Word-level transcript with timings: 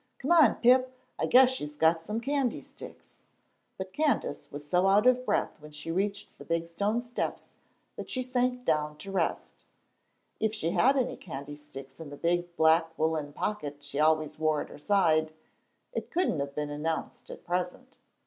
"Come 0.17 0.31
on, 0.31 0.55
Pip, 0.55 0.97
I 1.19 1.27
guess 1.27 1.51
she's 1.51 1.75
got 1.75 2.01
some 2.03 2.19
candy 2.21 2.59
sticks." 2.59 3.13
But 3.77 3.93
Candace 3.93 4.51
was 4.51 4.67
so 4.67 4.87
out 4.87 5.05
of 5.05 5.23
breath 5.27 5.51
when 5.61 5.69
she 5.69 5.91
reached 5.91 6.35
the 6.39 6.43
big 6.43 6.65
stone 6.67 6.99
steps 6.99 7.53
that 7.97 8.09
she 8.09 8.23
sank 8.23 8.65
down 8.65 8.97
to 8.97 9.11
rest. 9.11 9.63
If 10.39 10.55
she 10.55 10.71
had 10.71 10.97
any 10.97 11.17
candy 11.17 11.53
sticks 11.53 11.99
in 11.99 12.09
the 12.09 12.17
big 12.17 12.55
black 12.55 12.97
woollen 12.97 13.31
pocket 13.31 13.83
she 13.83 13.99
always 13.99 14.39
wore 14.39 14.61
at 14.61 14.69
her 14.69 14.79
side, 14.79 15.33
it 15.93 16.09
couldn't 16.09 16.39
have 16.39 16.55
been 16.55 16.71
announced 16.71 17.29
at 17.29 17.43
present. 17.45 17.99